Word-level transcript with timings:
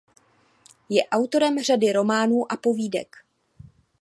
Je 0.89 1.03
autorem 1.09 1.59
řady 1.63 1.93
románů 1.93 2.51
a 2.51 2.57
povídek. 2.57 3.15